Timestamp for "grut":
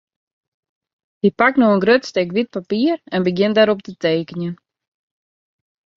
1.83-2.03